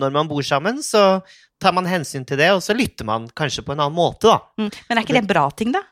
når 0.00 0.12
man 0.14 0.28
bor 0.30 0.42
sammen, 0.42 0.80
så 0.82 1.20
tar 1.60 1.74
man 1.76 1.86
hensyn 1.86 2.26
til 2.26 2.38
det, 2.40 2.50
og 2.54 2.62
så 2.64 2.74
lytter 2.76 3.06
man 3.06 3.28
kanskje 3.36 3.64
på 3.66 3.74
en 3.74 3.80
annen 3.84 3.96
måte, 3.96 4.26
da. 4.30 4.40
Mm. 4.58 4.70
Men 4.88 4.98
er 4.98 5.02
ikke 5.06 5.16
det 5.16 5.22
en 5.24 5.30
bra 5.32 5.46
ting, 5.58 5.72
da? 5.74 5.82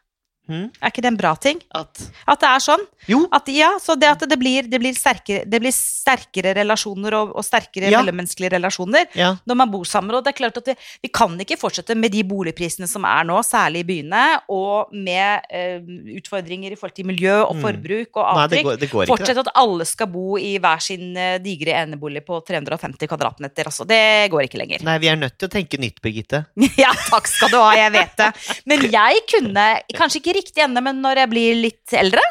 Mhm. 0.49 0.71
Er 0.81 0.91
ikke 0.93 1.03
det 1.03 1.11
en 1.11 1.17
bra 1.19 1.35
ting? 1.37 1.59
At 1.75 2.01
At 2.27 2.41
det 2.41 2.49
er 2.49 2.61
sånn? 2.63 2.85
Jo. 3.09 3.29
At, 3.33 3.49
ja, 3.49 3.73
så 3.83 3.97
det 3.99 4.09
at 4.09 4.21
det 4.29 4.39
blir, 4.39 4.63
det 4.71 4.79
blir, 4.81 4.95
sterkere, 4.95 5.45
det 5.47 5.61
blir 5.63 5.73
sterkere 5.75 6.55
relasjoner 6.55 7.15
og, 7.15 7.33
og 7.37 7.45
sterkere 7.45 7.91
Ja. 7.91 8.01
mellommenneskelige 8.03 8.53
relasjoner 8.57 9.07
Ja. 9.15 9.37
når 9.47 9.55
man 9.57 9.71
bor 9.71 9.85
sammen. 9.85 10.15
Og 10.15 10.25
det 10.25 10.35
er 10.35 10.39
klart 10.39 10.57
at 10.59 10.67
vi, 10.67 10.75
vi 11.03 11.09
kan 11.09 11.37
ikke 11.39 11.59
fortsette 11.59 11.95
med 11.97 12.13
de 12.13 12.23
boligprisene 12.25 12.87
som 12.89 13.05
er 13.05 13.25
nå, 13.25 13.41
særlig 13.47 13.81
i 13.85 13.89
byene, 13.91 14.23
og 14.49 14.93
med 14.95 15.41
eh, 15.51 15.81
utfordringer 16.19 16.73
i 16.73 16.77
forhold 16.79 16.95
til 16.97 17.07
miljø 17.07 17.43
og 17.45 17.57
Mm. 17.57 17.63
forbruk 17.63 18.17
og 18.17 18.25
Nei, 18.37 18.47
det 18.49 18.59
avtrykk. 18.59 18.65
går, 18.91 18.91
går. 18.93 19.07
Fortsette 19.07 19.41
at 19.47 19.53
alle 19.55 19.85
skal 19.87 20.07
bo 20.13 20.37
i 20.39 20.59
hver 20.59 20.81
sin 20.83 21.17
eh, 21.17 21.39
digre 21.39 21.73
enebolig 21.83 22.25
på 22.27 22.41
350 22.45 23.07
kvadratmeter. 23.09 23.65
Altså, 23.67 23.87
det 23.87 24.31
går 24.31 24.47
ikke 24.47 24.59
lenger. 24.61 24.83
Nei, 24.85 24.99
vi 24.99 25.09
er 25.09 25.17
nødt 25.17 25.39
til 25.39 25.49
å 25.49 25.53
tenke 25.53 25.79
nytt, 25.81 26.01
Birgitte. 26.03 26.45
Ja, 26.79 26.93
takk 27.11 27.27
skal 27.27 27.49
du 27.51 27.57
ha, 27.57 27.73
jeg 27.75 27.93
vet 27.93 28.17
det. 28.17 28.31
Men 28.67 28.83
jeg 28.91 29.23
kunne, 29.31 29.67
kanskje 29.99 30.21
ikke 30.21 30.36
riktig 30.37 30.61
ennå, 30.65 30.81
men 30.85 30.97
når 31.05 31.15
jeg 31.23 31.29
blir 31.33 31.51
litt 31.59 31.89
eldre, 31.99 32.23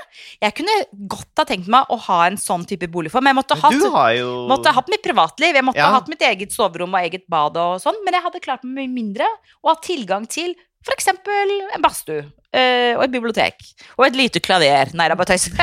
jeg 0.44 0.52
kunne 0.60 0.76
godt 1.12 1.36
ha 1.42 1.46
tenkt 1.50 1.68
meg 1.72 1.84
å 1.92 1.94
ha 2.08 2.20
en 2.30 2.38
sånn 2.42 2.64
type 2.70 2.88
boligform. 2.94 3.28
Jeg 3.32 3.38
måtte 3.40 3.58
ha 3.60 3.64
hatt, 3.70 3.82
jo 4.18 4.30
Måtte 4.50 4.70
ha 4.72 4.76
hatt 4.80 4.92
mitt 4.94 5.04
privatliv, 5.06 5.52
jeg 5.58 5.66
måtte 5.68 5.82
Ja. 5.82 5.86
ha 5.92 5.96
hatt 6.00 6.10
mitt 6.12 6.24
eget 6.26 6.52
soverom 6.56 6.94
og 6.96 7.02
eget 7.02 7.26
bad 7.32 7.54
og 7.58 7.72
sånn, 7.84 7.98
men 8.06 8.14
jeg 8.18 8.24
hadde 8.28 8.44
klart 8.46 8.64
meg 8.64 8.74
mye 8.86 8.94
mindre 8.96 9.28
og 9.64 9.68
hatt 9.74 9.84
tilgang 9.90 10.24
til 10.30 10.50
f.eks. 10.86 11.08
en 11.10 11.82
badstue 11.82 12.24
eh, 12.54 12.94
og 12.96 13.04
et 13.08 13.12
bibliotek 13.14 13.56
og 13.98 14.04
et 14.06 14.16
lite 14.20 14.40
klaver. 14.40 14.86
Nei, 14.94 15.08
det 15.10 15.14
er 15.16 15.18
bare 15.18 15.34
tøys. 15.34 15.50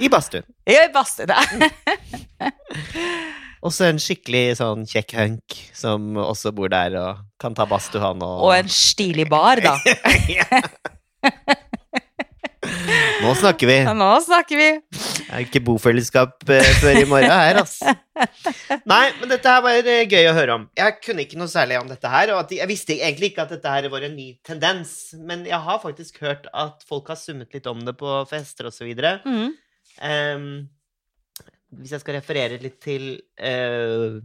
i 0.00 0.08
badstuen. 0.12 0.44
Jeg 0.66 0.92
badstue, 0.94 1.26
det. 1.28 1.36
Og 3.66 3.72
så 3.74 3.88
en 3.88 3.98
skikkelig 3.98 4.60
sånn 4.60 4.84
kjekk 4.86 5.16
hunk 5.18 5.56
som 5.74 6.14
også 6.22 6.52
bor 6.54 6.70
der 6.70 6.94
og 7.00 7.24
kan 7.42 7.56
ta 7.56 7.66
badstue, 7.66 7.98
han 7.98 8.22
og 8.22 8.44
Og 8.46 8.52
en 8.54 8.68
stilig 8.70 9.26
bar, 9.30 9.58
da. 9.64 9.74
Nå 13.24 13.32
snakker 13.40 13.66
vi. 13.66 13.78
Nå 13.96 14.10
snakker 14.22 14.60
vi. 14.60 14.68
Det 14.92 15.24
er 15.34 15.42
ikke 15.42 15.62
bofellesskap 15.66 16.46
eh, 16.52 16.68
før 16.78 17.00
i 17.00 17.06
morgen 17.08 17.32
her, 17.32 17.58
altså. 17.64 17.94
Nei, 18.86 19.02
men 19.18 19.32
dette 19.32 19.50
her 19.50 19.64
var 19.64 19.90
eh, 19.90 20.04
gøy 20.06 20.28
å 20.30 20.36
høre 20.36 20.58
om. 20.60 20.68
Jeg 20.78 20.98
kunne 21.02 21.26
ikke 21.26 21.40
noe 21.40 21.50
særlig 21.50 21.80
om 21.80 21.90
dette 21.90 22.12
her, 22.12 22.36
og 22.36 22.54
jeg 22.54 22.70
visste 22.70 22.94
egentlig 23.00 23.32
ikke 23.32 23.48
at 23.48 23.56
dette 23.56 23.72
her 23.72 23.90
var 23.90 24.06
en 24.06 24.14
ny 24.14 24.28
tendens, 24.46 24.94
men 25.18 25.42
jeg 25.48 25.58
har 25.66 25.82
faktisk 25.82 26.22
hørt 26.22 26.46
at 26.54 26.86
folk 26.86 27.10
har 27.10 27.18
summet 27.18 27.50
litt 27.56 27.66
om 27.70 27.82
det 27.86 27.96
på 27.98 28.20
fester 28.30 28.70
og 28.70 28.76
så 28.76 28.86
videre. 28.86 29.18
Mm. 29.26 29.50
Ehm, 30.06 30.50
hvis 31.80 31.94
jeg 31.96 32.02
skal 32.02 32.18
referere 32.18 32.60
litt 32.62 32.78
til 32.84 33.16
uh, 33.40 34.18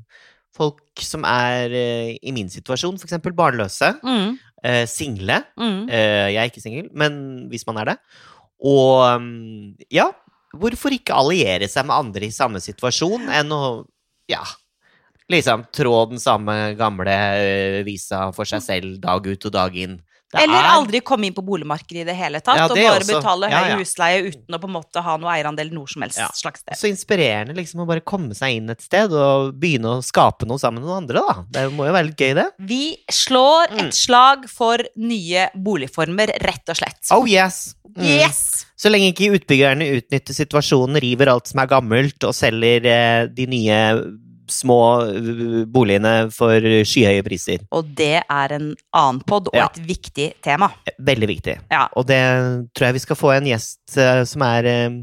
folk 0.56 1.04
som 1.04 1.26
er 1.28 1.72
uh, 1.74 2.10
i 2.16 2.34
min 2.36 2.50
situasjon, 2.52 2.98
for 3.00 3.10
eksempel 3.10 3.36
barnløse, 3.38 3.94
Mm. 4.04 4.38
uh, 4.66 4.86
single. 4.88 5.42
Mm. 5.58 5.88
Jeg 5.90 6.40
er 6.42 6.50
ikke 6.52 6.64
singel, 6.64 6.90
men 6.94 7.48
hvis 7.52 7.66
man 7.68 7.82
er 7.82 7.94
det. 7.94 7.98
Og 8.62 9.18
um, 9.18 9.76
ja, 9.92 10.10
hvorfor 10.54 10.94
ikke 10.94 11.16
alliere 11.18 11.70
seg 11.72 11.88
med 11.88 11.96
andre 11.98 12.28
i 12.28 12.36
samme 12.36 12.60
situasjon 12.62 13.30
enn 13.32 13.54
å 13.56 13.64
ja, 14.30 14.44
liksom 15.32 15.66
trå 15.74 15.96
den 16.12 16.22
samme 16.22 16.74
gamle 16.80 17.16
visa 17.88 18.28
for 18.36 18.48
seg 18.48 18.62
selv 18.64 19.00
dag 19.04 19.26
ut 19.28 19.48
og 19.50 19.54
dag 19.56 19.76
inn. 19.80 19.98
Det 20.32 20.40
Eller 20.46 20.62
er- 20.64 20.70
aldri 20.78 21.02
komme 21.04 21.26
inn 21.28 21.34
på 21.36 21.44
boligmarkedet 21.44 22.02
i 22.02 22.04
det 22.08 22.16
hele 22.16 22.40
tatt, 22.40 22.56
Ja, 22.58 22.66
og 22.66 22.76
bare 22.76 23.00
også. 23.02 23.18
betale 23.20 23.50
høy 23.50 23.52
Ja, 23.52 23.68
ja. 23.68 23.78
husleie 23.78 24.22
uten 24.30 24.56
å 24.56 24.60
på 24.62 24.70
en 24.70 24.74
måte 24.78 25.04
ha 25.04 25.18
noe 25.18 25.30
eierandel 25.34 25.72
noe 25.74 25.88
som 25.92 26.02
helst 26.04 26.20
slags 26.40 26.62
sted. 26.62 26.76
Så 26.80 26.88
inspirerende 26.88 27.54
liksom 27.56 27.82
å 27.84 27.88
bare 27.88 28.00
komme 28.02 28.32
seg 28.34 28.56
inn 28.56 28.70
et 28.70 28.82
sted 28.82 29.12
og 29.12 29.54
begynne 29.60 29.98
å 29.98 30.02
skape 30.02 30.48
noe 30.48 30.58
sammen 30.58 30.82
med 30.82 30.88
noen 30.90 31.04
andre, 31.04 31.20
da. 31.28 31.44
Det 31.52 31.66
må 31.74 31.86
jo 31.86 31.92
være 31.94 32.06
litt 32.08 32.18
gøy, 32.18 32.34
det. 32.36 32.48
Vi 32.60 32.98
slår 33.12 33.72
Mm. 33.72 33.80
et 33.88 33.94
slag 33.94 34.48
for 34.50 34.78
nye 34.96 35.50
boligformer, 35.56 36.28
rett 36.42 36.70
og 36.70 36.76
slett. 36.78 37.12
Oh 37.12 37.26
yes! 37.26 37.76
Mm. 37.98 38.04
Yes! 38.06 38.66
Så 38.78 38.90
lenge 38.90 39.12
ikke 39.14 39.36
utbyggerne 39.38 39.84
utnytter 40.02 40.34
situasjonen, 40.34 40.96
river 41.02 41.28
alt 41.28 41.48
som 41.48 41.60
er 41.60 41.68
gammelt, 41.68 42.24
og 42.24 42.32
selger 42.34 42.86
eh, 42.86 43.26
de 43.28 43.46
nye 43.48 43.82
små 44.54 44.78
eh, 45.08 45.64
boligene 45.72 46.14
for 46.36 46.60
skyhøye 46.88 47.24
priser. 47.26 47.64
Og 47.74 47.90
det 47.98 48.22
er 48.22 48.56
en 48.58 48.72
annen 48.94 49.22
pod 49.28 49.48
og 49.52 49.58
Ja. 49.58 49.66
et 49.72 49.80
viktig 49.88 50.30
tema. 50.44 50.72
Veldig 51.00 51.28
viktig. 51.32 51.58
Ja. 51.72 51.88
Og 51.96 52.06
det 52.12 52.22
tror 52.76 52.90
jeg 52.92 53.00
vi 53.00 53.06
skal 53.08 53.20
få 53.20 53.34
en 53.38 53.50
gjest 53.50 53.98
eh, 53.98 54.24
som 54.30 54.46
er 54.48 54.70
eh, 54.70 55.00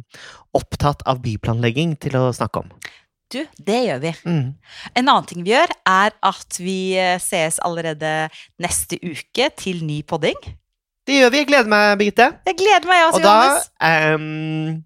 opptatt 0.56 1.02
av 1.06 1.20
byplanlegging, 1.24 1.96
til 2.00 2.16
å 2.20 2.28
snakke 2.34 2.62
om. 2.64 2.70
Du, 3.28 3.42
det 3.60 3.80
gjør 3.84 3.98
vi. 4.00 4.10
Mm. 4.24 4.54
En 4.96 5.08
annen 5.12 5.26
ting 5.28 5.42
vi 5.44 5.52
gjør, 5.52 5.68
er 5.84 6.14
at 6.24 6.56
vi 6.64 6.78
eh, 6.96 7.18
sees 7.20 7.58
allerede 7.60 8.30
neste 8.64 8.96
uke 9.04 9.50
til 9.60 9.82
ny 9.84 9.98
podding. 10.08 10.38
det 11.08 11.18
gjør 11.20 11.30
vi. 11.34 11.42
Jeg 11.42 11.48
gleder 11.50 11.68
meg, 11.72 11.98
Birgitte. 12.00 12.30
Jeg 12.48 12.56
gleder 12.60 12.88
meg, 12.88 13.02
jeg 13.02 13.10
også, 13.10 13.20
Og 13.20 13.26
da 13.28 13.88
ehm, 13.88 14.82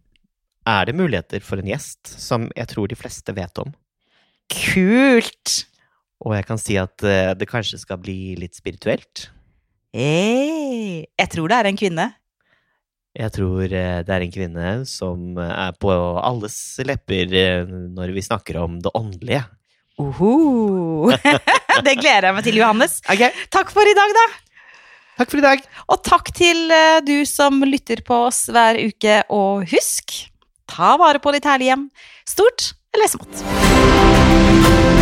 er 0.66 0.84
det 0.90 0.94
muligheter 0.98 1.42
for 1.42 1.58
en 1.62 1.70
gjest 1.70 2.12
som 2.18 2.48
jeg 2.58 2.68
tror 2.70 2.90
de 2.90 2.98
fleste 2.98 3.34
vet 3.34 3.62
om. 3.62 3.70
Kult! 4.52 5.62
Og 6.22 6.34
jeg 6.36 6.46
kan 6.46 6.60
si 6.60 6.76
at 6.78 7.04
eh, 7.06 7.32
det 7.38 7.48
kanskje 7.50 7.80
skal 7.82 8.00
bli 8.02 8.34
litt 8.38 8.54
spirituelt. 8.58 9.28
Hey, 9.92 11.04
jeg 11.18 11.30
tror 11.32 11.50
det 11.50 11.58
er 11.58 11.68
en 11.68 11.78
kvinne. 11.78 12.06
Jeg 13.18 13.34
tror 13.34 13.64
eh, 13.66 13.98
det 14.06 14.14
er 14.14 14.24
en 14.24 14.34
kvinne 14.34 14.68
som 14.88 15.40
eh, 15.40 15.54
er 15.66 15.74
på 15.82 15.90
alles 16.22 16.56
lepper 16.86 17.34
når 17.92 18.14
vi 18.14 18.24
snakker 18.24 18.60
om 18.62 18.78
det 18.84 18.92
åndelige. 18.96 19.42
Oho. 20.00 21.10
det 21.86 21.98
gleder 22.00 22.30
jeg 22.30 22.36
meg 22.38 22.46
til, 22.46 22.60
Johannes. 22.62 23.00
Okay. 23.10 23.34
Takk 23.52 23.72
for 23.74 23.86
i 23.86 23.96
dag, 23.98 24.14
da. 24.16 24.26
takk 25.20 25.32
for 25.34 25.42
i 25.42 25.44
dag. 25.44 25.64
Og 25.92 26.04
takk 26.06 26.30
til 26.36 26.72
du 27.04 27.18
som 27.28 27.60
lytter 27.66 28.00
på 28.06 28.24
oss 28.30 28.46
hver 28.52 28.78
uke. 28.80 29.18
Og 29.34 29.66
husk, 29.74 30.14
ta 30.70 30.94
vare 31.02 31.20
på 31.22 31.34
ditt 31.34 31.50
herlige 31.50 31.74
hjem. 31.74 31.90
Stort 32.30 32.72
eller 32.96 33.08
smått. 33.08 35.01